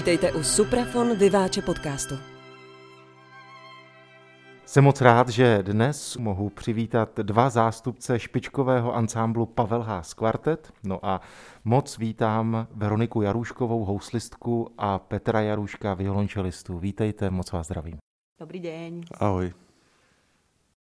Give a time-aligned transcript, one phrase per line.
[0.00, 2.14] Vítejte u Suprafon Vyváče podcastu.
[4.66, 10.72] Jsem moc rád, že dnes mohu přivítat dva zástupce špičkového ansámblu Pavel Haas Quartet.
[10.84, 11.20] No a
[11.64, 16.78] moc vítám Veroniku Jaruškovou, houslistku a Petra Jaruška, violončelistu.
[16.78, 17.98] Vítejte, moc vás zdravím.
[18.40, 19.02] Dobrý deň.
[19.18, 19.52] Ahoj.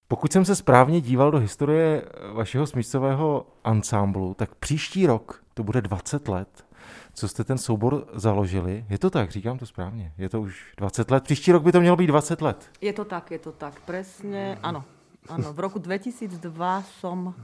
[0.08, 5.82] Pokud jsem se správně díval do historie vašeho smyčcového ansámblu, tak příští rok to bude
[5.82, 6.66] 20 let,
[7.14, 8.86] co jste ten soubor založili.
[8.90, 10.14] Je to tak, říkám to správně.
[10.18, 11.24] Je to už 20 let.
[11.24, 12.70] Příští rok by to mělo být 20 let.
[12.82, 13.80] Je to tak, je to tak.
[13.86, 14.84] Presne, áno.
[15.30, 16.42] Áno, v roku 2002
[17.04, 17.38] som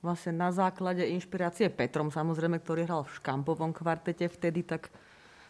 [0.00, 4.92] vlastne na základe inšpirácie Petrom, samozrejme, ktorý hral v Škampovom kvartete vtedy, tak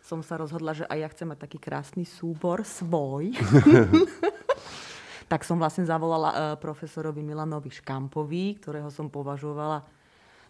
[0.02, 3.34] som sa rozhodla, že aj ja chcem mať taký krásny súbor svoj.
[5.32, 9.82] tak som vlastne zavolala uh, profesorovi Milanovi Škampovi, ktorého som považovala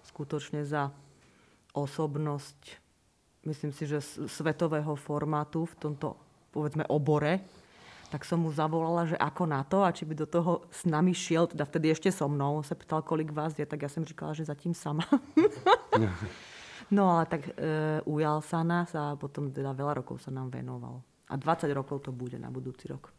[0.05, 0.93] skutočne za
[1.73, 2.84] osobnosť,
[3.47, 6.17] myslím si, že svetového formátu v tomto,
[6.51, 7.41] povedzme, obore.
[8.13, 11.11] Tak som mu zavolala, že ako na to a či by do toho s nami
[11.11, 12.63] šiel, teda vtedy ešte so mnou.
[12.63, 15.03] On sa pýtal, kolik vás je, tak ja som říkala, že zatím sama.
[16.95, 17.53] no ale tak e,
[18.07, 21.03] ujal sa nás a potom teda veľa rokov sa nám venoval.
[21.27, 23.11] A 20 rokov to bude na budúci rok.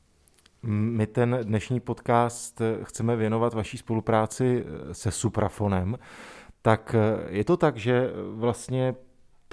[0.66, 5.98] My ten dnešní podcast chceme věnovat vaší spolupráci se Suprafonem.
[6.62, 6.96] Tak
[7.30, 8.96] je to tak, že vlastně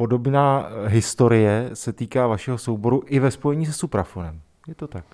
[0.03, 4.41] podobná historie se týká vašeho souboru i ve spojení se Suprafonem.
[4.67, 5.05] Je to tak?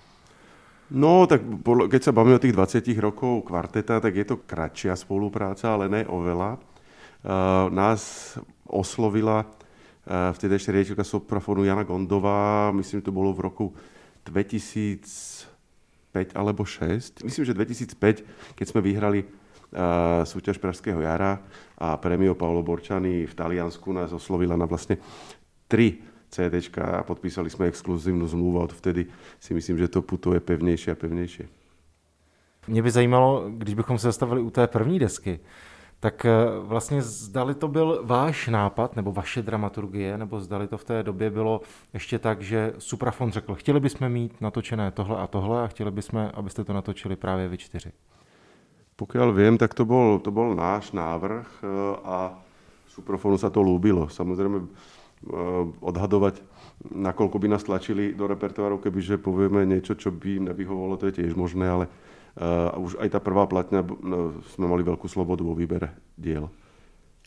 [0.91, 1.45] No, tak
[1.89, 6.01] keď sa bavíme o tých 20 rokov kvarteta, tak je to kratšia spolupráca, ale ne
[6.09, 6.57] oveľa.
[6.57, 8.33] Uh, nás
[8.65, 13.65] oslovila uh, vtedy ešte riaditeľka Suprafonu Jana Gondová, myslím, to bolo v roku
[14.25, 15.45] 2000
[16.09, 17.21] 5 alebo 6.
[17.21, 21.37] Myslím, že 2005, keď sme vyhrali uh, súťaž Pražského jara
[21.79, 24.99] a premio Paolo Borčany v Taliansku nás oslovila na vlastne
[25.67, 29.09] tri CD a podpísali sme exkluzívnu zmluvu a odvtedy
[29.39, 31.47] si myslím, že to putuje pevnejšie a pevnejšie.
[32.67, 35.39] Mě by zajímalo, když bychom se zastavili u té první desky,
[35.99, 36.31] tak eh,
[36.61, 41.29] vlastně zdali to byl váš nápad, nebo vaše dramaturgie, nebo zdali to v té době
[41.29, 41.61] bylo
[41.93, 46.31] ještě tak, že Suprafon řekl, chtěli bychom mít natočené tohle a tohle a chtěli bychom,
[46.33, 47.91] abyste to natočili právě vy čtyři.
[48.99, 51.67] Pokiaľ viem, tak to bol, to bol náš návrh eh,
[52.03, 52.35] a
[52.91, 54.11] Suprafonu sa to lúbilo.
[54.11, 54.67] Samozrejme, eh,
[55.79, 56.43] odhadovať,
[56.83, 61.23] nakoľko by nás tlačili do repertoáru, kebyže povieme niečo, čo by im nevyhovovalo, to je
[61.23, 61.87] tiež možné, ale
[62.39, 66.47] a už aj tá prvá platňa, no, sme mali veľkú slobodu vo výbere diel.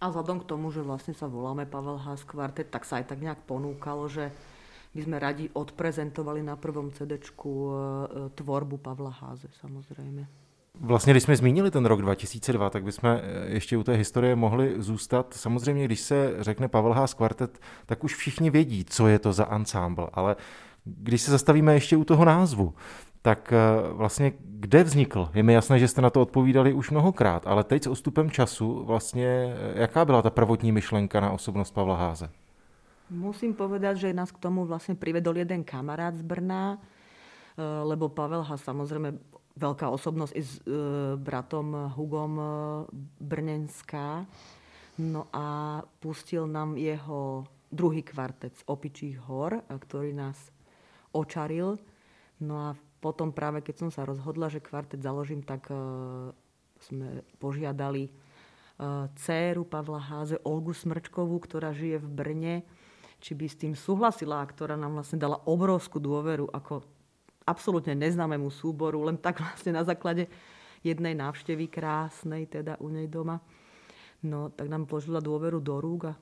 [0.00, 3.20] A vzhľadom k tomu, že vlastne sa voláme Pavel Haas Quartet, tak sa aj tak
[3.20, 4.32] nejak ponúkalo, že
[4.90, 7.24] by sme radi odprezentovali na prvom CD e,
[8.32, 10.41] tvorbu Pavla Háze, samozrejme.
[10.80, 14.74] Vlastně, když jsme zmínili ten rok 2002, tak bychom e, ještě u té historie mohli
[14.82, 15.34] zůstat.
[15.34, 19.44] Samozřejmě, když se řekne Pavel Haas Quartet, tak už všichni vědí, co je to za
[19.44, 20.36] ansámbl, ale
[20.84, 22.74] když se zastavíme ještě u toho názvu,
[23.22, 23.58] tak eh,
[23.92, 25.30] vlastně kde vznikl?
[25.34, 28.84] Je mi jasné, že jste na to odpovídali už mnohokrát, ale teď s odstupem času
[28.84, 32.30] vlastně, eh, jaká byla ta prvotní myšlenka na osobnost Pavla Háze?
[33.10, 38.42] Musím povedať, že nás k tomu vlastne privedol jeden kamarát z Brna, eh, lebo Pavel
[38.42, 39.20] Ház samozrejme
[39.52, 40.52] veľká osobnosť i s
[41.20, 42.34] bratom Hugom
[43.20, 44.24] Brnenská.
[45.00, 50.36] No a pustil nám jeho druhý kvartet z Opičích hor, ktorý nás
[51.16, 51.80] očaril.
[52.44, 52.68] No a
[53.02, 56.30] potom práve keď som sa rozhodla, že kvartet založím, tak uh,
[56.78, 62.54] sme požiadali uh, dceru Pavla Háze, Olgu Smrčkovú, ktorá žije v Brne,
[63.22, 66.82] či by s tým súhlasila ktorá nám vlastne dala obrovskú dôveru ako
[67.46, 70.26] absolútne neznámemu súboru, len tak vlastne na základe
[70.82, 73.38] jednej návštevy krásnej, teda u nej doma.
[74.22, 76.14] No, tak nám položila dôveru do rúk a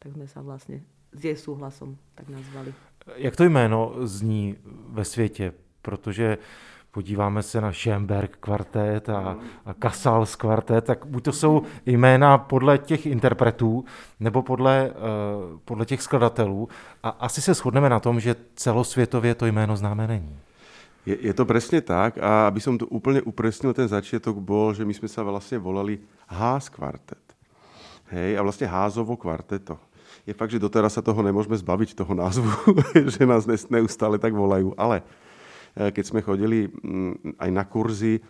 [0.00, 2.72] tak sme sa vlastne s jej súhlasom tak nazvali.
[3.16, 4.56] Jak to jméno zní
[4.88, 5.52] ve světě?
[5.82, 6.38] protože
[6.92, 9.36] podíváme se na Schoenberg kvartet a,
[9.66, 13.84] a Casals kvartet, tak buď to jsou jména podle těch interpretů,
[14.20, 16.68] nebo podle, uh, podle těch skladatelů.
[17.02, 20.36] A asi se shodneme na tom, že celosvětově to jméno známe není.
[21.06, 24.84] Je, je to presne tak a aby som to úplne upresnil, ten začiatok bol, že
[24.84, 27.22] my sme sa vlastne volali Ház kvartet.
[28.12, 29.80] Hej, a vlastne Házovo kvarteto.
[30.28, 32.52] Je fakt, že doteraz sa toho nemôžeme zbaviť, toho názvu,
[33.14, 34.76] že nás neustále tak volajú.
[34.76, 35.00] Ale
[35.74, 38.22] keď sme chodili mm, aj na kurzy eh,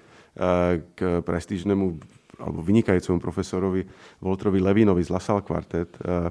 [0.95, 1.99] k prestížnemu
[2.39, 3.83] alebo vynikajúcemu profesorovi
[4.23, 6.31] Voltrovi Levinovi z Lasal Quartet, eh,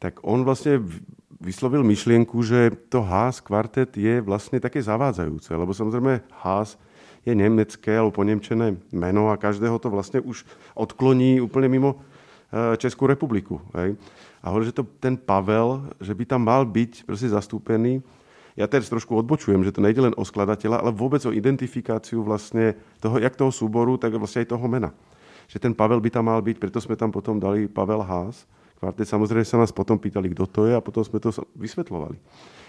[0.00, 0.80] tak on vlastne
[1.40, 6.76] vyslovil myšlienku, že to Haas kvartet je vlastne také zavádzajúce, lebo samozrejme Haas
[7.24, 12.00] je nemecké alebo ponemčené meno a každého to vlastne už odkloní úplne mimo
[12.80, 13.62] Českú republiku.
[13.78, 13.94] Hej.
[14.42, 18.02] A hovorí, že to, ten Pavel, že by tam mal byť proste zastúpený.
[18.58, 22.74] Ja teraz trošku odbočujem, že to nejde len o skladateľa, ale vôbec o identifikáciu vlastne
[22.98, 24.90] toho, jak toho súboru, tak vlastne aj toho mena.
[25.50, 28.46] Že ten Pavel by tam mal byť, preto sme tam potom dali Pavel Haas.
[28.80, 32.16] Kvartet samozrejme sa nás potom pýtali, kto to je a potom sme to vysvetlovali.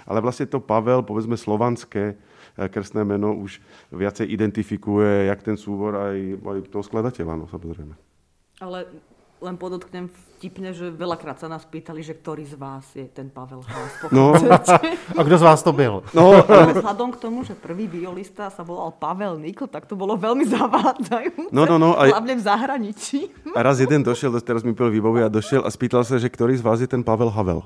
[0.06, 2.20] Ale vlastne to Pavel, povedzme slovanské,
[2.58, 3.64] Eh, krstné meno už
[3.96, 7.96] viacej identifikuje jak ten súbor, aj, aj toho skladateľa, no samozrejme.
[8.60, 8.92] Ale
[9.42, 10.06] len podotknem
[10.38, 13.94] vtipne, že veľakrát sa nás pýtali, že ktorý z vás je ten Pavel Hlas.
[14.14, 14.34] No,
[15.18, 16.02] a kto z vás to byl?
[16.14, 20.18] No, ale vzhľadom k tomu, že prvý violista sa volal Pavel Nikl, tak to bolo
[20.18, 21.54] veľmi zavádzajúce.
[21.54, 21.94] No, no, no.
[21.98, 23.34] Aj, hlavne v zahraničí.
[23.54, 26.58] A raz jeden došiel, teraz mi pel výbový a došiel a spýtal sa, že ktorý
[26.58, 27.66] z vás je ten Pavel Havel.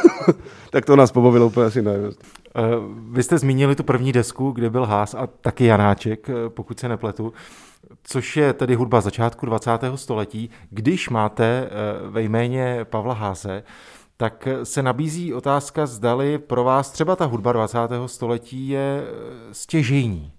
[0.74, 2.16] tak to nás pobavilo úplně asi najviac.
[2.56, 2.62] Eh,
[3.10, 6.88] vy jste zmínili tu první desku, kde byl Hás a taky Janáček, eh, pokud se
[6.88, 7.32] nepletu,
[8.02, 9.96] což je tedy hudba začátku 20.
[9.96, 10.50] století.
[10.70, 11.70] Když máte eh,
[12.10, 13.62] ve jméně Pavla Háze,
[14.16, 17.78] tak se nabízí otázka, zdali pro vás třeba ta hudba 20.
[18.06, 19.04] století je
[19.52, 20.32] stěžejní.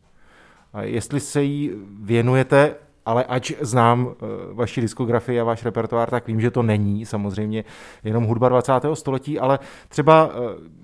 [0.74, 1.72] A jestli se jí
[2.02, 2.75] věnujete
[3.06, 4.16] ale ač znám
[4.54, 7.63] vaši diskografii a váš repertoár, tak vím, že to není samozřejmě
[8.04, 8.74] jenom hudba 20.
[8.94, 9.60] století, ale
[9.90, 10.31] třeba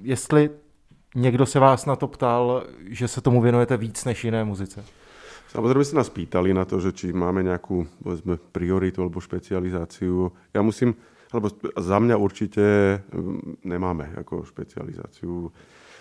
[0.01, 0.49] jestli
[1.15, 4.83] někdo se vás na to ptal, že se tomu věnujete víc než jiné muzice.
[5.53, 10.33] Samozrejme sa nás pýtali na to, že či máme nejakú povedzme, prioritu alebo špecializáciu.
[10.49, 10.97] Ja musím,
[11.29, 12.65] alebo za mňa určite
[13.13, 15.53] mm, nemáme ako špecializáciu.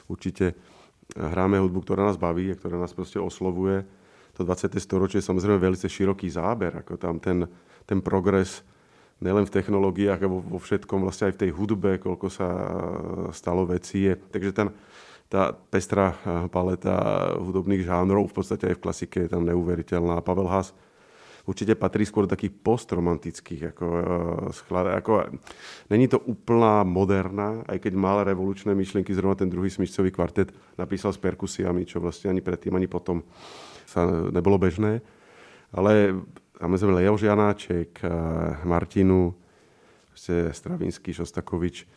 [0.08, 0.56] Určite
[1.12, 3.84] hráme hudbu, ktorá nás baví a ktorá nás proste oslovuje
[4.32, 4.80] to 20.
[4.80, 7.44] storočie je samozrejme veľmi široký záber, ako tam ten,
[7.84, 8.64] ten progres
[9.22, 12.48] nielen v technológiách, ale vo všetkom, vlastne aj v tej hudbe, koľko sa
[13.30, 14.18] stalo veci je.
[14.18, 14.68] Takže ten,
[15.30, 16.18] tá pestrá
[16.50, 20.20] paleta hudobných žánrov v podstate aj v klasike je tam neuveriteľná.
[20.20, 20.74] Pavel Haas
[21.46, 23.74] určite patrí skôr do takých postromantických.
[23.74, 23.86] Ako,
[24.52, 25.12] uh, ako,
[25.90, 31.10] není to úplná moderná, aj keď mal revolučné myšlienky, zrovna ten druhý smyčcový kvartet napísal
[31.10, 33.26] s perkusiami, čo vlastne ani predtým, ani potom
[33.86, 35.02] sa nebolo bežné.
[35.72, 36.20] Ale
[36.62, 38.06] samozrejme Leo Žianáček,
[38.62, 39.34] Martinu,
[40.54, 41.90] Stravinsky, Šostakovič,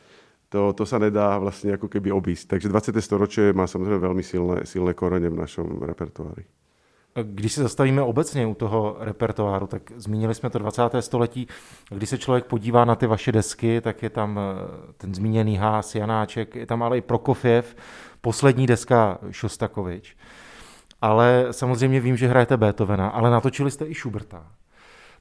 [0.49, 2.57] to, to sa nedá vlastne ako keby obísť.
[2.57, 2.97] Takže 20.
[3.01, 6.45] storočie má samozrejme veľmi silné, silné korene v našom repertoári.
[7.23, 10.81] Když se zastavíme obecně u toho repertoáru, tak zmínili jsme to 20.
[10.99, 11.47] století.
[11.89, 15.95] Když se člověk podívá na ty vaše desky, tak je tam eh, ten zmíněný Hás,
[15.95, 17.75] Janáček, je tam ale i Prokofiev,
[18.21, 20.15] poslední deska Šostakovič
[21.05, 24.43] ale samozřejmě vím, že hrajete Beethovena, ale natočili jste i Schuberta.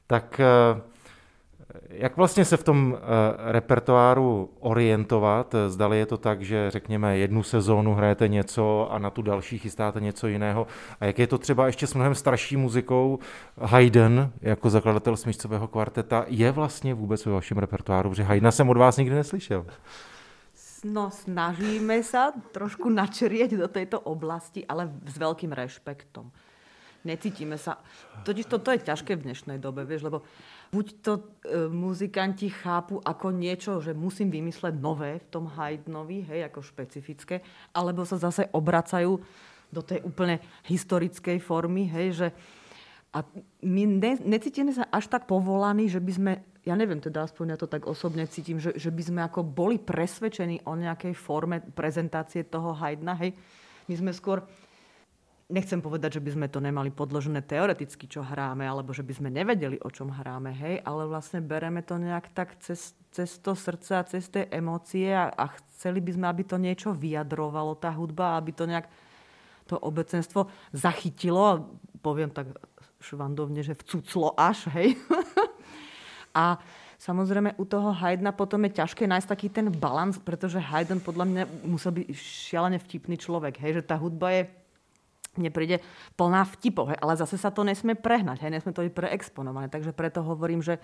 [0.06, 0.81] Tak eh,
[1.88, 5.54] jak vlastně se v tom eh, repertoáru orientovat?
[5.69, 10.00] Zdali je to tak, že řekněme jednu sezónu hrajete něco a na tu další chystáte
[10.00, 10.66] něco jiného?
[11.00, 13.19] A jak je to třeba ještě s mnohem starší muzikou?
[13.60, 18.76] Haydn jako zakladatel smyčcového kvarteta je vlastně vůbec ve vašem repertoáru, protože Haydna jsem od
[18.76, 19.66] vás nikdy neslyšel.
[20.84, 26.29] No, snažíme sa trošku načrieť do tejto oblasti, ale s veľkým rešpektom.
[27.08, 27.81] Necítime sa...
[28.24, 30.24] Totiž toto je ťažké v dnešnej dobe, vieš, lebo
[30.72, 31.22] buď to e,
[31.69, 37.44] muzikanti chápu ako niečo, že musím vymysleť nové v tom Haydnovi, hej, ako špecifické,
[37.76, 39.20] alebo sa zase obracajú
[39.72, 42.29] do tej úplne historickej formy, hej, že
[43.14, 43.22] a
[43.62, 46.32] my ne, necítime sa až tak povolaní, že by sme
[46.64, 49.76] ja neviem, teda aspoň ja to tak osobne cítim, že, že by sme ako boli
[49.76, 53.12] presvedčení o nejakej forme prezentácie toho Haydna.
[53.20, 53.36] Hej.
[53.84, 54.40] My sme skôr,
[55.52, 59.28] nechcem povedať, že by sme to nemali podložené teoreticky, čo hráme, alebo že by sme
[59.28, 63.92] nevedeli, o čom hráme, hej, ale vlastne bereme to nejak tak cez, cez to srdce
[63.92, 68.40] a cez tie emócie a, a chceli by sme, aby to niečo vyjadrovalo, tá hudba,
[68.40, 68.88] aby to nejak
[69.68, 72.52] to obecenstvo zachytilo, poviem tak
[73.05, 74.96] švandovne, že vcuclo až, hej.
[76.34, 76.58] A
[77.05, 81.44] Samozrejme, u toho Haydna potom je ťažké nájsť taký ten balans, pretože Haydn podľa mňa
[81.69, 84.43] musel byť šialene vtipný človek, hej, že tá hudba je
[85.37, 85.77] mne príde
[86.17, 89.93] plná vtipov, hej, ale zase sa to nesmie prehnať, hej, nesmie to byť preexponované, takže
[89.93, 90.81] preto hovorím, že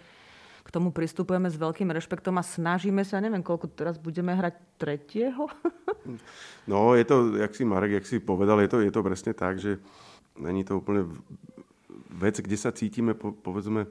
[0.61, 5.49] k tomu pristupujeme s veľkým rešpektom a snažíme sa, neviem, koľko teraz budeme hrať tretieho?
[6.71, 9.57] no, je to, jak si Marek, jak si povedal, je to, je to presne tak,
[9.57, 9.81] že
[10.37, 11.09] není to úplne
[12.11, 13.87] vec, kde sa cítime, po, povedzme,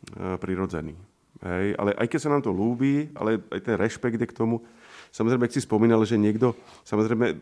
[0.00, 0.96] E, prirodzený.
[1.44, 4.64] Hej, ale aj keď sa nám to ľúbi, ale aj ten rešpekt je k tomu.
[5.12, 7.36] Samozrejme, ak si spomínal, že niekto, samozrejme,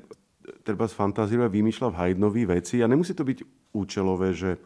[0.66, 3.38] treba fantázíruje a vymýšľa v Haydnovi veci a nemusí to byť
[3.74, 4.58] účelové, že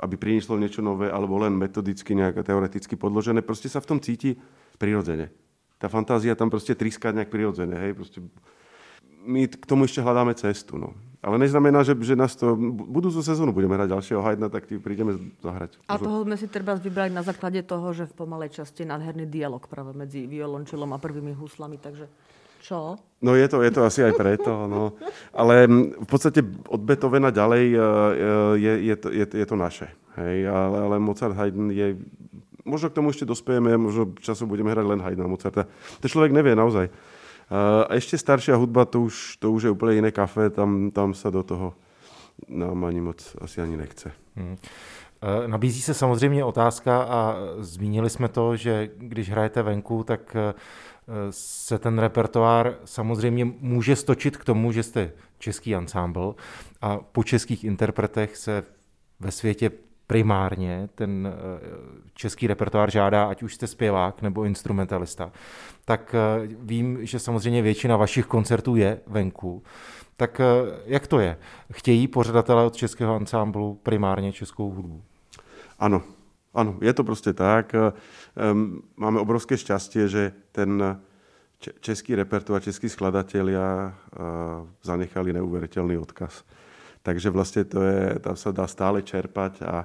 [0.00, 3.40] aby prinieslo niečo nové, alebo len metodicky, nejak teoreticky podložené.
[3.40, 4.36] Proste sa v tom cíti
[4.76, 5.30] prirodzene.
[5.78, 7.78] Tá fantázia tam proste triská nejak prirodzene.
[7.78, 7.92] Hej?
[7.94, 8.18] Proste
[9.24, 10.76] my k tomu ešte hľadáme cestu.
[10.76, 10.92] No.
[11.24, 12.52] Ale neznamená, že, že nás to...
[12.68, 15.80] Budúcu sezónu budeme hrať ďalšieho Haydna, tak ti prídeme zahrať.
[15.88, 19.24] A toho sme si treba vybrať na základe toho, že v pomalej časti je nádherný
[19.24, 22.12] dialog práve medzi violončelom a prvými huslami, takže
[22.60, 23.00] čo?
[23.24, 25.00] No je to, je to asi aj preto, no.
[25.32, 25.64] Ale
[25.96, 27.80] v podstate od Beethovena ďalej e, e,
[28.60, 29.88] je, je, to, je, je to naše.
[30.20, 31.96] Hej, ale, ale Mozart Haydn je...
[32.68, 35.68] Možno k tomu ešte dospejeme, možno časom budeme hrať len Haydna Mozarta.
[36.00, 36.88] To človek nevie naozaj.
[37.50, 41.30] A ešte staršia hudba, to už, to už je úplne iné kafe, tam, tam sa
[41.30, 41.74] do toho
[42.48, 44.12] nám ani moc asi ani nechce.
[44.36, 44.56] Hmm.
[45.46, 50.36] Nabízí se samozřejmě otázka a zmínili jsme to, že když hrajete venku, tak
[51.30, 56.34] se ten repertoár samozřejmě může stočit k tomu, že jste český ansámbl
[56.80, 58.64] a po českých interpretech se
[59.20, 59.70] ve světě
[60.06, 61.60] primárně ten eh,
[62.14, 65.32] český repertoár žádá, ať už jste zpěvák nebo instrumentalista,
[65.84, 69.62] tak eh, vím, že samozřejmě většina vašich koncertů je venku.
[70.16, 70.44] Tak eh,
[70.86, 71.36] jak to je?
[71.72, 75.02] Chtějí pořadatelé od českého ansámblu primárně českou hudbu?
[75.78, 76.02] Ano,
[76.54, 77.74] ano, je to prostě tak.
[78.96, 81.00] Máme obrovské šťastie, že ten
[81.80, 83.94] český repertoár, českí skladatelia
[84.82, 86.44] zanechali neuveriteľný odkaz.
[87.04, 89.84] Takže vlastne to je, tam sa dá stále čerpať a,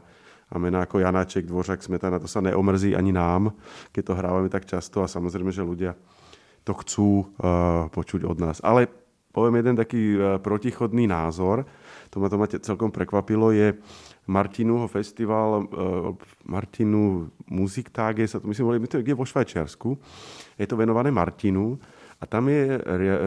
[0.50, 3.52] a mená ako Janáček, Dvořák, Smetana, to sa neomrzí ani nám,
[3.92, 6.00] keď to hrávame tak často a samozrejme, že ľudia
[6.64, 8.64] to chcú uh, počuť od nás.
[8.64, 8.88] Ale
[9.36, 11.68] poviem jeden taký uh, protichodný názor,
[12.08, 13.76] to ma to ma celkom prekvapilo, je
[14.32, 16.16] Martinúho festival, uh,
[16.48, 19.90] Martinu Musiktage, sa to myslím, to je vo Švajčiarsku,
[20.56, 21.76] je to venované Martinu
[22.16, 22.80] a tam je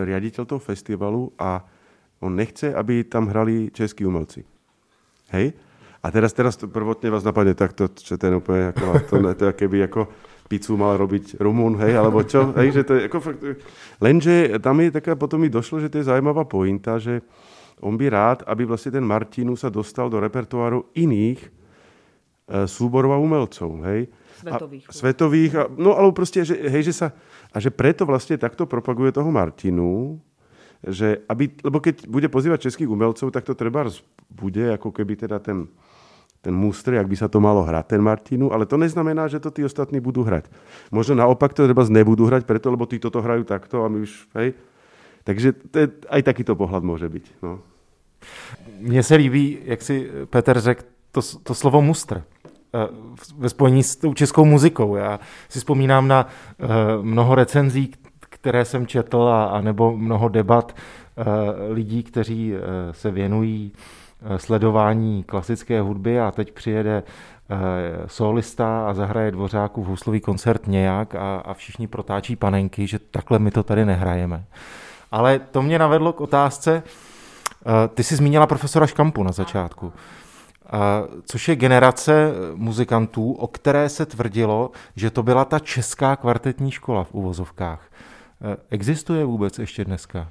[0.09, 1.61] riaditeľ toho festivalu a
[2.23, 4.47] on nechce, aby tam hrali českí umelci.
[5.35, 5.53] Hej?
[6.03, 9.87] A teraz, teraz to prvotne vás napadne takto, čo je úplne ako, to, to, keby
[9.87, 10.11] ako
[10.51, 13.41] pizzu mal robiť Rumún, hej, alebo čo, hej, že to je ako fakt,
[14.03, 17.23] lenže tam je taká, potom mi došlo, že to je zaujímavá pointa, že
[17.79, 21.49] on by rád, aby vlastne ten Martinu sa dostal do repertoáru iných e,
[22.67, 24.11] súborov a umelcov, hej.
[24.43, 24.85] Svetových.
[24.85, 27.15] A, svetových, a, no ale proste, že, hej, že sa,
[27.49, 30.19] a že preto vlastne takto propaguje toho Martinu,
[30.83, 33.87] že aby, lebo keď bude pozývať českých umelcov, tak to treba
[34.31, 35.71] bude ako keby teda ten,
[36.43, 39.55] ten mústri, ak by sa to malo hrať, ten Martinu, ale to neznamená, že to
[39.55, 40.51] tí ostatní budú hrať.
[40.91, 44.13] Možno naopak to treba nebudú hrať preto, lebo tí toto hrajú takto a my už,
[44.35, 44.59] hej.
[45.23, 47.47] Takže to je, aj takýto pohľad môže byť.
[47.47, 47.63] No.
[48.79, 52.23] Mně se líbí, jak si Petr řekl, to, to slovo mustr
[52.75, 52.89] eh,
[53.39, 54.97] ve spojení s tou českou muzikou.
[54.97, 56.69] Já si vzpomínám na uh,
[57.03, 57.93] mnoho recenzí,
[58.43, 61.25] které jsem četl, a, a nebo mnoho debat uh,
[61.71, 62.59] lidí, kteří uh,
[62.91, 67.03] se věnují uh, sledování klasické hudby a teď přijede
[68.07, 73.39] solista a zahraje Dvořáku v huslový koncert nějak a, a všichni protáčí panenky, že takhle
[73.39, 74.45] my to tady nehrajeme.
[75.11, 76.83] Ale to mě navedlo k otázce,
[77.95, 79.93] ty jsi zmínila profesora Škampu na začátku
[81.25, 87.05] což je generace muzikantů, o které se tvrdilo, že to byla ta česká kvartetní škola
[87.05, 87.81] v uvozovkách.
[88.43, 90.27] Eh, existuje vôbec ešte dneska?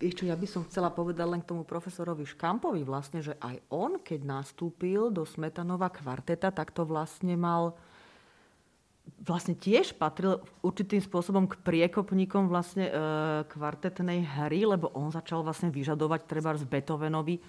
[0.00, 4.00] Čo, ja by som chcela povedať len k tomu profesorovi Škampovi vlastne, že aj on,
[4.00, 7.76] keď nastúpil do Smetanova kvarteta, tak to vlastne mal
[9.20, 12.92] vlastne tiež patril určitým spôsobom k priekopníkom vlastne e,
[13.50, 17.42] kvartetnej hry, lebo on začal vlastne vyžadovať treba z Beethovenovi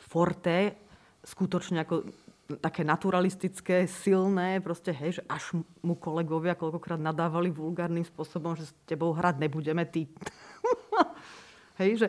[0.00, 0.74] forte
[1.24, 2.08] skutočne ako
[2.60, 8.72] také naturalistické, silné, proste, hej, že až mu kolegovia koľkokrát nadávali vulgárnym spôsobom, že s
[8.84, 10.04] tebou hrať nebudeme, ty.
[11.80, 12.06] hej, že,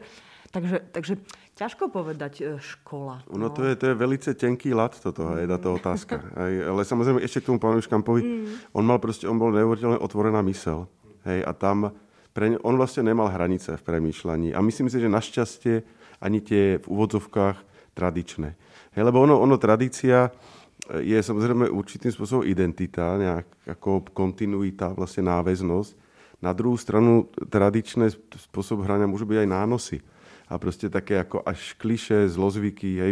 [0.52, 1.14] takže, takže
[1.56, 3.24] ťažko povedať e, škola.
[3.32, 6.20] No, no to, je, to je velice tenký lat toto, hej, táto otázka.
[6.36, 8.76] Hej, ale samozrejme ešte k tomu pánu Škampovi, mm.
[8.76, 10.92] on mal proste, on bol neuveriteľne otvorená mysel.
[11.24, 11.96] Hej, a tam,
[12.36, 14.52] pre, on vlastne nemal hranice v premýšľaní.
[14.52, 15.76] A myslím si, že našťastie
[16.20, 17.58] ani tie v úvodzovkách
[17.96, 18.60] tradičné
[18.96, 25.28] Hej, lebo ono, ono tradícia eh, je samozrejme určitým spôsobom identita, nejak ako kontinuita, vlastne
[25.28, 25.92] náväznosť.
[26.40, 28.12] Na druhú stranu tradičné
[28.50, 29.98] spôsob hrania môžu byť aj nánosy.
[30.46, 33.02] A proste také ako až kliše, zlozvyky.
[33.02, 33.12] Hej.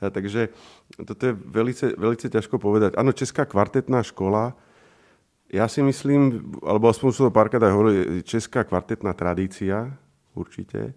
[0.00, 0.48] A takže
[0.96, 2.96] toto je velice, velice ťažko povedať.
[2.96, 4.56] Áno, Česká kvartetná škola,
[5.50, 9.92] ja si myslím, alebo aspoň sú to párkrát aj hovorili, Česká kvartetná tradícia,
[10.32, 10.94] určite.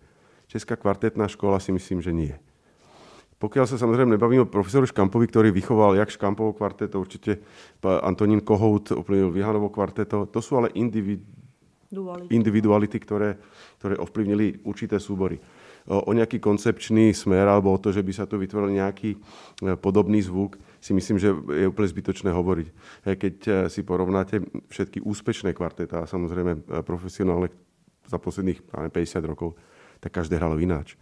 [0.48, 2.36] Česká kvartetná škola si myslím, že nie.
[3.44, 7.44] Pokiaľ sa samozrejme nebavíme o profesoru Škampovi, ktorý vychoval jak Škampovo kvarteto, určite
[7.84, 13.36] Antonín Kohout ovplyvnil Vihanovo kvarteto, to sú ale individuality, individuality ktoré,
[13.84, 15.44] ktoré ovplyvnili určité súbory.
[15.92, 19.18] O, o nejaký koncepčný smer alebo o to, že by sa tu vytvoril nejaký e,
[19.76, 22.68] podobný zvuk, si myslím, že je úplne zbytočné hovoriť.
[23.04, 24.40] Keď e, si porovnáte
[24.72, 27.52] všetky úspešné kvartetá, samozrejme e, profesionálne
[28.08, 28.64] za posledných
[28.96, 28.96] 50
[29.28, 29.60] rokov,
[30.00, 30.96] tak každé hralo ináč.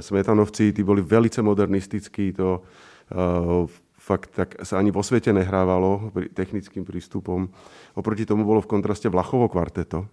[0.00, 2.64] Smetanovci, tí boli velice modernistickí, to
[3.12, 3.68] uh,
[4.02, 7.46] fakt tak sa ani vo svete nehrávalo technickým prístupom.
[7.94, 10.10] Oproti tomu bolo v kontraste Vlachovo kvarteto,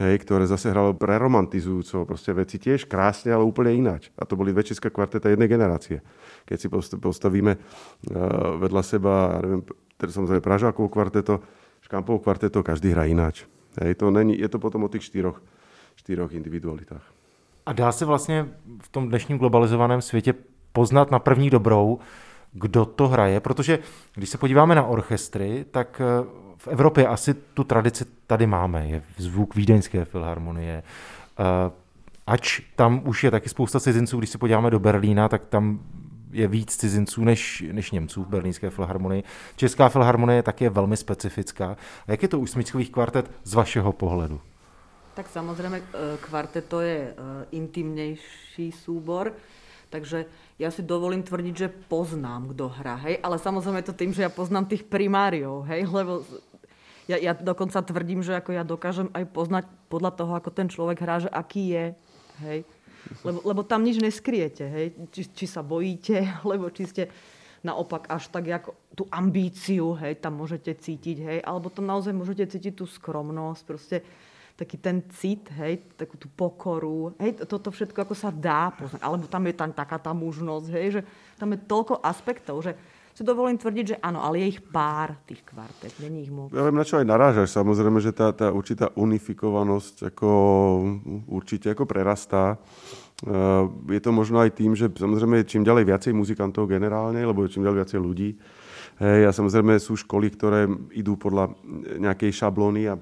[0.00, 4.08] hej, ktoré zase hralo preromantizujúco, proste veci tiež krásne, ale úplne ináč.
[4.16, 6.00] A to boli dve česká kvarteta jednej generácie.
[6.48, 9.62] Keď si postavíme uh, vedľa seba, neviem,
[10.00, 11.40] teda samozrejme Pražákovo kvarteto,
[11.84, 13.44] Škampovo kvarteto, každý hrá ináč.
[13.78, 15.38] Hej, to není, je to potom o tých štyroch,
[16.00, 17.15] štyroch individualitách.
[17.66, 18.46] A dá se vlastně
[18.80, 20.34] v tom dnešním globalizovaném světě
[20.72, 21.98] poznat na první dobrou,
[22.52, 23.78] kdo to hraje, protože
[24.14, 28.86] když se podíváme na orchestry, tak eh, v Evropě asi tu tradici tady máme.
[28.86, 30.82] Je zvuk Vídeňské filharmonie,
[31.38, 31.70] eh,
[32.26, 35.80] ač tam už je taky spousta cizinců, když se podíváme do Berlína, tak tam
[36.30, 39.22] je víc cizinců než, než Němců v Berlínské filharmonii.
[39.56, 41.76] Česká filharmonie je taky velmi specifická.
[42.06, 44.40] A jak je to u smyčkových kvartet z vašeho pohledu?
[45.16, 45.86] Tak samozrejme, eh,
[46.20, 47.16] kvarteto je
[47.56, 49.32] intimnejší súbor,
[49.88, 50.28] takže
[50.60, 54.32] ja si dovolím tvrdiť, že poznám, kto hrá, hej, ale samozrejme to tým, že ja
[54.32, 56.24] poznám tých primáriov, hej, lebo
[57.06, 60.98] ja, ja dokonca tvrdím, že ako ja dokážem aj poznať podľa toho, ako ten človek
[61.00, 61.86] hrá, že aký je,
[62.42, 62.58] hej.
[63.22, 67.04] Lebo, lebo tam nič neskriete, hej, či, či sa bojíte, lebo či ste
[67.62, 72.58] naopak až tak ako tú ambíciu, hej, tam môžete cítiť, hej, alebo tam naozaj môžete
[72.58, 73.96] cítiť tú skromnosť, proste
[74.56, 79.04] taký ten cit, hej, takú tú pokoru, hej, toto všetko ako sa dá poznať.
[79.04, 81.00] Alebo tam je tam taká tá mužnosť, hej, že
[81.36, 82.72] tam je toľko aspektov, že
[83.16, 86.52] si dovolím tvrdiť, že áno, ale je ich pár tých kvartet, není ich moc.
[86.52, 87.48] Ja viem, na čo aj narážaš.
[87.48, 90.28] Samozrejme, že tá, tá určitá unifikovanosť ako
[91.24, 92.60] určite ako prerastá.
[93.24, 97.64] Uh, je to možno aj tým, že samozrejme čím ďalej viacej muzikantov generálne, lebo čím
[97.64, 98.36] ďalej viacej ľudí.
[99.00, 101.56] Hej, a samozrejme sú školy, ktoré idú podľa
[101.96, 103.00] nejakej šablóny a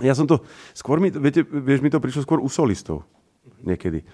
[0.00, 0.40] ja som to,
[0.72, 3.04] skôr mi, viete, vieš, mi to prišlo skôr u solistov
[3.64, 4.04] niekedy.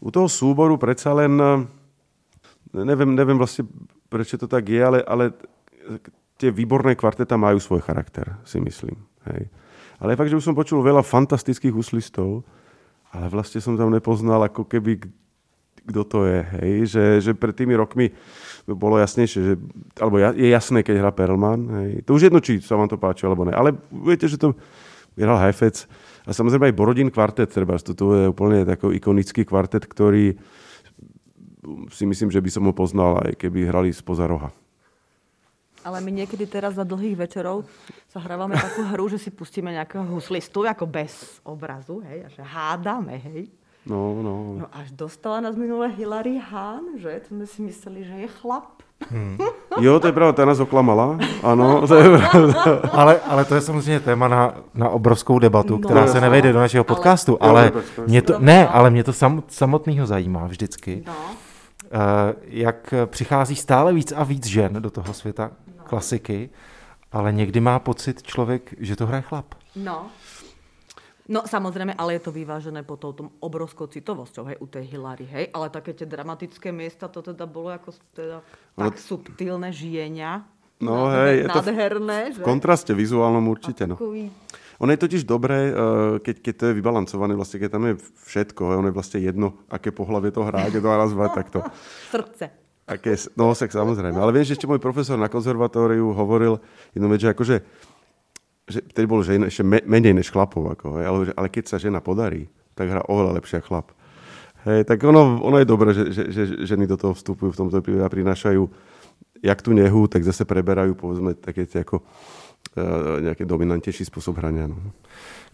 [0.00, 1.64] U toho súboru predsa len, eh,
[2.72, 3.68] neviem, neviem vlastne,
[4.08, 5.32] prečo to tak je, ale, ale
[6.38, 8.94] tie výborné kvarteta majú svoj charakter, si myslím.
[9.26, 9.50] Hej.
[9.98, 12.46] Ale fakt, že už som počul veľa fantastických huslistov,
[13.10, 15.02] ale vlastne som tam nepoznal ako keby
[15.88, 16.40] kto to je.
[16.44, 16.70] Hej.
[16.92, 18.12] Že, že pred tými rokmi
[18.68, 19.54] bolo jasnejšie, že,
[19.96, 21.60] alebo je jasné, keď hrá Perlman.
[21.80, 21.90] Hej.
[22.04, 23.56] To už jedno, či sa vám to páči, alebo ne.
[23.56, 24.52] Ale viete, že to
[25.18, 25.90] Miral Heifetz
[26.22, 30.38] a samozrejme aj Borodin kvartet, treba, to je úplne taký ikonický kvartet, ktorý
[31.90, 34.54] si myslím, že by som ho poznal aj keby hrali spoza roha.
[35.82, 37.64] Ale my niekedy teraz za dlhých večerov
[38.10, 42.42] sa hrávame takú hru, že si pustíme nejakého huslistu, ako bez obrazu, hej, a že
[42.42, 43.48] hádame, hej.
[43.88, 44.34] No, no.
[44.62, 47.24] No až dostala nás minulé Hilary Hahn, že?
[47.24, 48.84] To sme si mysleli, že je chlap.
[49.10, 49.38] Hmm.
[49.80, 51.18] Jo, to je pravda, ta nás oklamala.
[51.42, 52.04] Ano, to je
[52.92, 56.58] ale, ale to je samozřejmě téma na, na obrovskou debatu, no, která se nevejde do
[56.58, 61.02] našeho podcastu, ale, ale mě to, ne, ale mě to sam, samotného zajímá vždycky.
[61.06, 61.12] No.
[61.12, 62.00] Uh,
[62.42, 65.84] jak přichází stále víc a víc žen do toho světa no.
[65.84, 66.50] klasiky,
[67.12, 69.44] ale někdy má pocit člověk, že to hraje chlap.
[69.76, 70.06] No,
[71.28, 75.44] No samozrejme, ale je to vyvážené po tom obrovskou citovosťou, hej, u tej Hilary, hej,
[75.52, 78.40] ale také tie dramatické miesta, to teda bolo ako teda
[78.80, 80.48] no, tak subtilné žijenia.
[80.80, 84.00] No hej, je to nádherné, v, v kontraste vizuálnom určite, no.
[84.78, 85.74] Ono je totiž dobré, eh,
[86.24, 89.92] keď, keď to je vybalancované, vlastne keď tam je všetko, ono je vlastne jedno, aké
[89.92, 91.58] pohľavie to hrá, keď to nazvať takto.
[92.14, 92.68] Srdce.
[92.88, 94.16] Aké, no, tak samozrejme.
[94.16, 96.56] Ale viem, že ešte môj profesor na konzervatóriu hovoril
[96.96, 97.56] jednu vec, že akože
[98.68, 102.46] že vtedy bolo žena ešte menej než chlapov, ako, ale, ale keď sa žena podarí,
[102.76, 103.88] tak hrá oveľa lepšie ako chlap.
[104.68, 107.78] Hej, tak ono, ono je dobré, že, že, že ženy do toho vstupujú v tomto
[107.80, 108.62] prípade a prinášajú
[109.42, 114.66] jak tu nehu, tak zase preberajú povedzme také ako uh, nejaký dominantnější spôsob hrania.
[114.66, 114.78] No.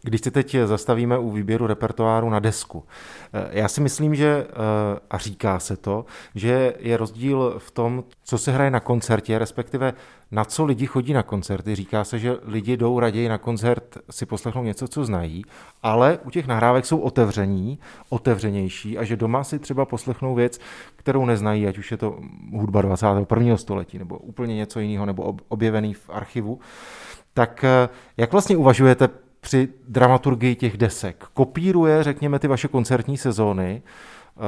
[0.05, 2.85] Když se teď zastavíme u výběru repertoáru na desku,
[3.33, 4.55] eh, já si myslím, že, eh,
[5.11, 9.93] a říká se to, že je rozdíl v tom, co se hraje na koncertě, respektive
[10.31, 11.75] na co lidi chodí na koncerty.
[11.75, 15.45] Říká se, že lidi jdou raději na koncert si poslechnout něco, co znají,
[15.83, 20.61] ale u těch nahrávek jsou otevření, otevřenější a že doma si třeba poslechnou věc,
[20.97, 22.19] kterou neznají, ať už je to
[22.53, 23.57] hudba 21.
[23.57, 26.59] století nebo úplně něco jiného, nebo objevený v archivu.
[27.35, 31.25] Tak eh, jak vlastně uvažujete při dramaturgii těch desek?
[31.35, 34.41] Kopíruje, řekněme, ty vaše koncertní sezóny, eh,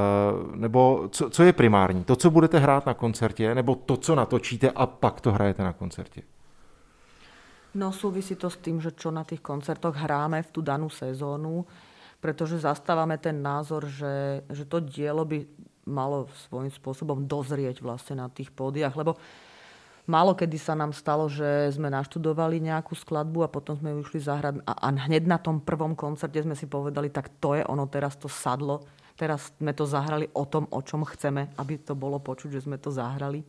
[0.56, 2.04] nebo co, co je primární?
[2.04, 5.72] To, co budete hrát na koncertě, nebo to, co natočíte a pak to hrajete na
[5.72, 6.22] koncertě?
[7.76, 11.68] No súvisí to s tým, že čo na tých koncertoch hráme v tú danú sezónu,
[12.24, 15.44] pretože zastávame ten názor, že, že to dielo by
[15.84, 19.20] malo svojím spôsobom dozrieť vlastne na tých pódiach, lebo
[20.06, 24.22] Málo kedy sa nám stalo, že sme naštudovali nejakú skladbu a potom sme ju išli
[24.22, 27.90] zahrať a, a hneď na tom prvom koncerte sme si povedali, tak to je ono,
[27.90, 28.86] teraz to sadlo.
[29.18, 32.78] Teraz sme to zahrali o tom, o čom chceme, aby to bolo počuť, že sme
[32.78, 33.42] to zahrali.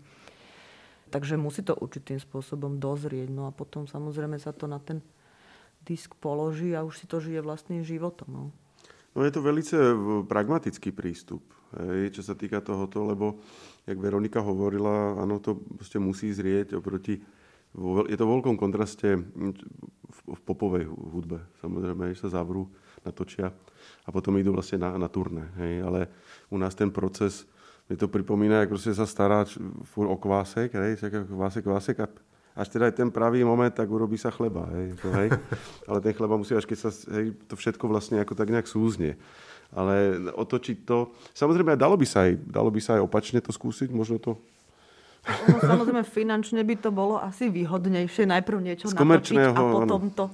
[1.14, 3.30] Takže musí to určitým spôsobom dozrieť.
[3.30, 5.04] No a potom samozrejme sa to na ten
[5.86, 8.28] disk položí a už si to žije vlastným životom.
[8.28, 8.44] No.
[9.16, 9.76] No je to velice
[10.30, 11.42] pragmatický prístup,
[12.12, 13.40] čo sa týka tohoto, lebo
[13.88, 17.24] jak Veronika hovorila, áno, to proste musí zrieť oproti
[18.10, 19.22] je to v veľkom kontraste
[20.28, 21.44] v popovej hudbe.
[21.62, 22.72] Samozrejme, sa zavrú,
[23.06, 23.54] natočia
[24.04, 25.46] a potom idú vlastne na, na turné.
[25.62, 25.74] Hej.
[25.86, 26.00] Ale
[26.50, 27.46] u nás ten proces
[27.88, 29.48] mi to pripomína, ako sa stará
[29.96, 32.08] o kvásek, hej, kvásek, kvásek a
[32.58, 34.66] až teda aj ten pravý moment, tak urobí sa chleba.
[34.74, 35.30] Hej, to, hej.
[35.88, 39.14] Ale ten chleba musí až keď sa hej, to všetko vlastne ako tak nejak súznie.
[39.76, 41.12] Ale otočiť to...
[41.34, 44.38] Samozrejme, dalo by sa aj, dalo by sa aj opačne to skúsiť, možno to
[45.28, 48.24] ono, samozrejme, finančne by to bolo asi výhodnejšie.
[48.24, 50.32] Najprv niečo natočiť a potom to...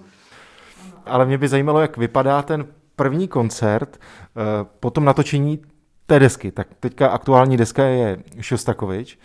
[1.05, 2.65] Ale mě by zajímalo, jak vypadá ten
[2.95, 4.41] první koncert eh,
[4.79, 5.59] po tom natočení
[6.05, 6.51] té desky.
[6.51, 9.19] Tak teďka aktuální deska je Šostakovič.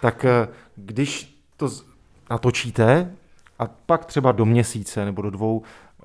[0.00, 1.68] Tak eh, když to
[2.30, 3.12] natočíte
[3.58, 5.62] a pak třeba do měsíce nebo do dvou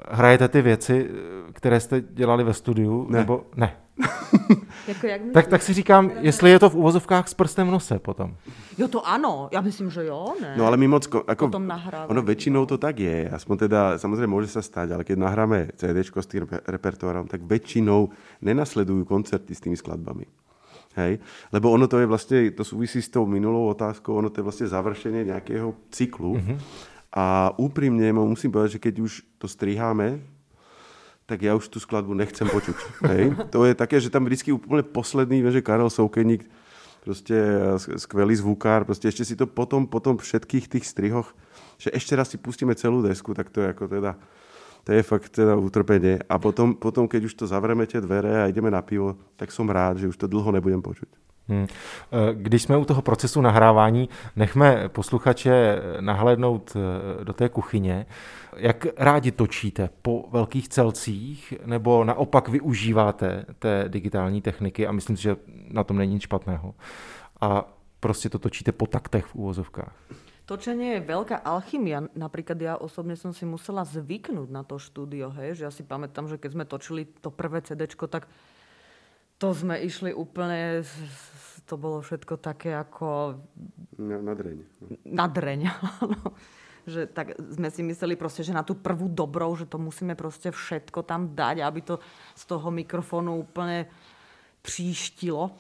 [0.10, 1.10] hrajete ty věci,
[1.54, 3.20] které jste dělali ve studiu, ne.
[3.20, 3.78] nebo ne?
[4.88, 8.00] jako jak tak, tak si říkám, jestli je to v uvozovkách s prstem v nose
[8.00, 8.36] potom.
[8.78, 10.54] Jo, to ano, já myslím, že jo, ne.
[10.58, 11.72] No ale my moc, ako, potom
[12.08, 16.02] ono väčšinou to tak je, aspoň teda, samozrejme môže sa stať, ale keď nahráme CD
[16.02, 18.10] s tým repertoárom, tak väčšinou
[18.42, 20.26] nenasledujú koncerty s tými skladbami.
[20.96, 21.24] Hej?
[21.52, 24.68] Lebo ono to je vlastne, to súvisí s tou minulou otázkou, ono to je vlastne
[24.68, 26.36] završenie nejakého cyklu.
[26.36, 26.58] Mm-hmm.
[27.12, 30.24] A úprimne musím povedať, že keď už to striháme,
[31.28, 32.76] tak ja už tú skladbu nechcem počuť.
[33.12, 33.24] Hej?
[33.52, 36.44] To je také, že tam vždy úplne posledný, že Karel Soukeník,
[37.04, 37.36] proste
[38.00, 41.32] skvelý zvukár, proste ešte si to potom, potom všetkých tých strihoch,
[41.80, 44.12] že ešte raz si pustíme celú desku, tak to je ako teda,
[44.86, 46.20] to je fakt teda utrpenie.
[46.28, 49.66] A potom, potom, keď už to zavřeme tie dvere a ideme na pivo, tak som
[49.66, 51.31] rád, že už to dlho nebudem počuť.
[51.48, 51.68] Hmm.
[52.34, 58.06] Když jsme u toho procesu nahrávání, nechme posluchače nahlédnout eh, do té kuchyně.
[58.58, 59.90] Jak rádi točíte?
[60.02, 65.36] Po velkých celcích nebo naopak využíváte té digitální techniky a myslím si, že
[65.68, 66.76] na tom není nic špatného.
[67.42, 67.66] A
[68.00, 69.94] prostě to točíte po taktech v úvozovkách.
[70.52, 72.12] Točenie je veľká alchymia.
[72.12, 76.28] Napríklad ja osobne som si musela zvyknúť na to štúdio, hej, že ja si pamätám,
[76.28, 78.28] že keď sme točili to prvé CD, tak
[79.42, 80.86] to sme išli úplne,
[81.66, 83.42] to bolo všetko také ako...
[83.98, 84.58] Na, na dreň.
[85.10, 85.60] Na dreň,
[86.06, 86.22] áno
[86.86, 90.50] že tak sme si mysleli proste, že na tú prvú dobrou, že to musíme proste
[90.50, 92.02] všetko tam dať, aby to
[92.34, 93.86] z toho mikrofónu úplne
[94.66, 95.54] příštilo.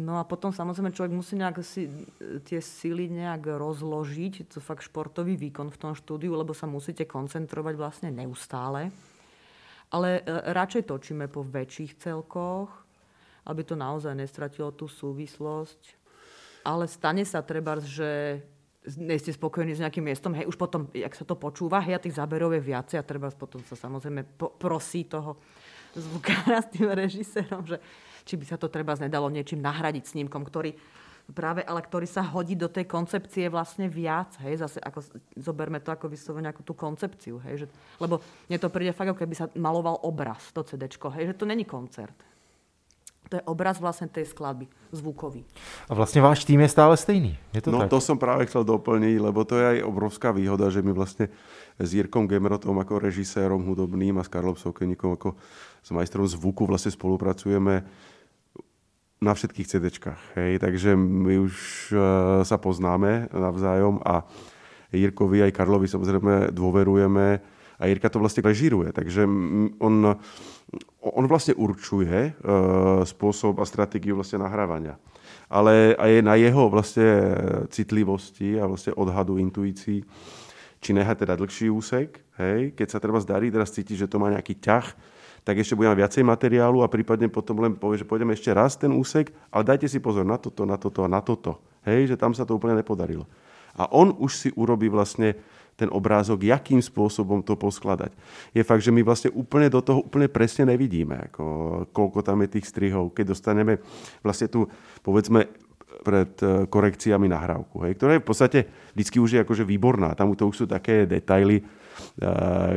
[0.00, 1.92] No a potom samozrejme človek musí nejak si
[2.48, 4.48] tie sily nejak rozložiť.
[4.56, 8.88] To fakt športový výkon v tom štúdiu, lebo sa musíte koncentrovať vlastne neustále.
[9.92, 12.70] Ale e, radšej točíme po väčších celkoch,
[13.50, 15.98] aby to naozaj nestratilo tú súvislosť.
[16.62, 18.40] Ale stane sa treba, že
[18.96, 22.16] nejste spokojní s nejakým miestom, hej, už potom, jak sa to počúva, hej, a tých
[22.16, 25.36] záberov je viacej a treba potom sa samozrejme po- prosí toho
[25.92, 27.76] zvukára s tým režisérom, že
[28.24, 30.72] či by sa to treba nedalo niečím nahradiť snímkom, ktorý
[31.36, 35.04] práve, ale ktorý sa hodí do tej koncepcie vlastne viac, hej, zase ako,
[35.36, 37.66] zoberme to ako vyslovene ako tú koncepciu, hej, že,
[38.00, 41.44] lebo mne to príde fakt, ako keby sa maloval obraz, to CDčko, hej, že to
[41.44, 42.16] není koncert.
[43.30, 45.46] To je obraz vlastne tej skladby, zvukový.
[45.86, 47.94] A vlastne váš tým je stále stejný, je to No tak?
[47.94, 51.30] to som práve chcel doplniť, lebo to je aj obrovská výhoda, že my vlastne
[51.78, 55.38] s Jirkom Gemrotom ako režisérom hudobným a s Karlom Sokeníkom ako
[55.80, 57.86] s majstrom zvuku vlastne spolupracujeme
[59.20, 60.20] na všetkých CDčkách.
[60.34, 60.58] Hej?
[60.58, 61.54] Takže my už
[61.92, 62.00] uh,
[62.42, 64.26] sa poznáme navzájom a
[64.90, 67.38] Jirkovi aj Karlovi samozrejme dôverujeme
[67.80, 68.92] a Jirka to vlastne režíruje.
[68.92, 69.24] Takže
[69.80, 69.94] on
[71.00, 75.00] on vlastne určuje uh, spôsob a stratégiu vlastne nahrávania.
[75.50, 77.08] Ale je na jeho vlastne
[77.74, 80.06] citlivosti a vlastne odhadu intuícií,
[80.78, 84.30] či nehať teda dlhší úsek, hej, keď sa treba zdarí, teraz cíti, že to má
[84.30, 84.86] nejaký ťah,
[85.42, 88.94] tak ešte budeme viacej materiálu a prípadne potom len povie, že pôjdeme ešte raz ten
[88.94, 91.58] úsek, ale dajte si pozor na toto, na toto a na toto.
[91.82, 93.26] Hej, že tam sa to úplne nepodarilo.
[93.74, 95.34] A on už si urobí vlastne
[95.80, 98.12] ten obrázok, jakým spôsobom to poskladať.
[98.52, 101.44] Je fakt, že my vlastne úplne do toho úplne presne nevidíme, ako,
[101.96, 103.80] koľko tam je tých strihov, keď dostaneme
[104.20, 104.68] vlastne tu,
[105.00, 105.48] povedzme,
[106.00, 108.58] pred e, korekciami nahrávku, hej, ktorá je v podstate
[108.96, 110.16] vždycky už je akože výborná.
[110.16, 111.60] Tam to už sú také detaily,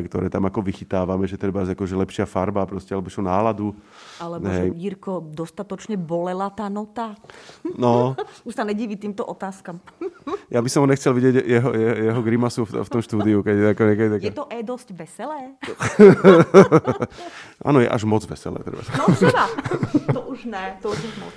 [0.07, 3.75] ktoré tam ako vychytávame, že treba akože lepšia farba proste, alebo čo náladu.
[4.19, 4.71] Alebo Hej.
[4.71, 7.15] že Jirko, dostatočne bolela tá nota?
[7.75, 8.15] No.
[8.47, 9.79] Už sa nediví týmto otázkam.
[10.53, 13.39] ja by som nechcel vidieť jeho, jeho, jeho grimasu v, v tom štúdiu.
[13.43, 14.21] Keď, ako, keď, keď...
[14.23, 15.55] Je to e dosť veselé?
[17.67, 18.59] Áno, je až moc veselé.
[18.63, 18.81] Treba.
[18.95, 19.43] No třeba.
[20.13, 21.35] To už ne, to už je moc.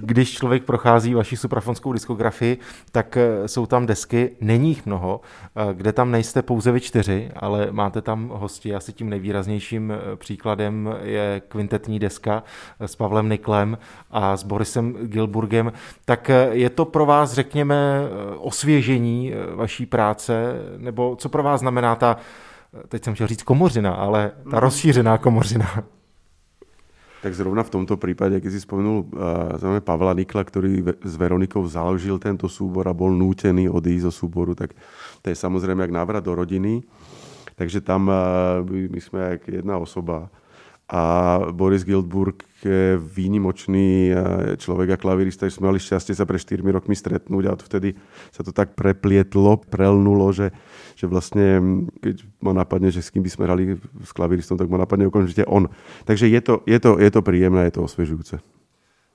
[0.00, 2.58] Když člověk prochází vaši suprafonskou diskografii,
[2.92, 5.20] tak eh, jsou tam desky, není jich mnoho,
[5.56, 8.74] eh, kde tam nejste pouze vy čtyři, ale máte tam hosti.
[8.74, 12.42] Asi tím nejvýraznějším eh, příkladem je kvintetní deska
[12.80, 13.78] s Pavlem Niklem
[14.10, 15.72] a s Borisem Gilburgem.
[16.04, 18.00] Tak je to pro vás, řekněme,
[18.38, 22.16] osvěžení vaší práce, nebo co pro vás znamená ta,
[22.88, 24.62] teď jsem chtěl říct komořina, ale ta mm.
[24.62, 25.84] rozšířená komořina?
[27.20, 32.16] Tak zrovna v tomto prípade, keď si spomenul uh, Pavla Nikla, ktorý s Veronikou založil
[32.16, 34.72] tento súbor a bol nútený odísť zo súboru, tak
[35.20, 36.80] to je samozrejme jak návrat do rodiny.
[37.60, 40.32] Takže tam uh, my, sme jak jedna osoba.
[40.90, 44.10] A Boris Gildburg je výnimočný
[44.58, 47.94] človek a klavirista, že sme mali šťastie sa pre 4 rokmi stretnúť a vtedy
[48.34, 50.50] sa to tak preplietlo, prelnulo, že,
[50.98, 51.62] že vlastne,
[52.02, 53.62] keď ma napadne, že s kým by sme hrali
[54.02, 55.70] s klaviristom, tak ma napadne okamžite on.
[56.10, 58.42] Takže je to, je to, je to príjemné, je to osviežujúce.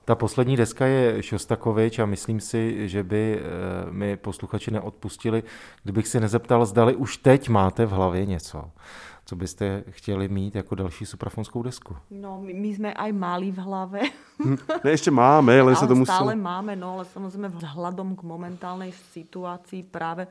[0.06, 3.40] Ta poslední deska je Šostakovič a myslím si, že by eh,
[3.90, 5.42] mi posluchači neodpustili,
[5.84, 8.70] kdybych si nezeptal, zdali už teď máte v hlavě něco
[9.26, 11.96] co byste chtěli mít jako další suprafonskou desku?
[12.10, 14.00] No, my, my sme aj mali v hlave.
[14.38, 16.14] Hm, ne, ešte máme, ale sa to musí...
[16.14, 20.30] stále máme, no, ale samozrejme vzhľadom k momentálnej situácii práve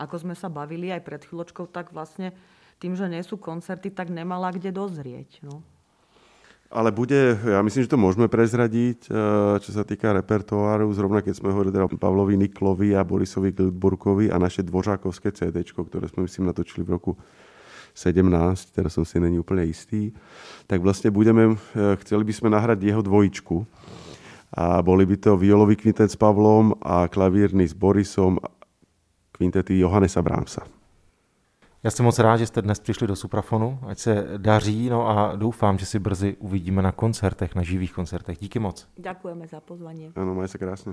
[0.00, 2.32] ako sme sa bavili aj pred chvíľočkou, tak vlastne
[2.80, 5.44] tým, že nie sú koncerty, tak nemala kde dozrieť.
[5.44, 5.60] No.
[6.72, 11.36] Ale bude, ja myslím, že to môžeme prezradiť, eh, čo sa týka repertoáru, zrovna keď
[11.36, 16.48] sme hovorili teda Pavlovi Niklovi a Borisovi Gildburkovi a naše dvořákovské CD, ktoré sme myslím
[16.48, 17.12] natočili v roku
[17.94, 20.12] 17, teraz som si není úplne istý,
[20.66, 23.66] tak vlastne budeme, eh, chceli by sme nahrať jeho dvojičku.
[24.50, 28.42] A boli by to violový kvintet s Pavlom a klavírny s Borisom,
[29.30, 30.66] kvintety Johannesa Brahmsa.
[31.82, 35.36] Já jsem moc rád, že jste dnes přišli do Suprafonu, ať se daří, no a
[35.36, 38.38] doufám, že si brzy uvidíme na koncertech, na živých koncertech.
[38.38, 38.88] Díky moc.
[38.98, 40.12] Ďakujeme za pozvanie.
[40.12, 40.92] Áno, maj sa krásne.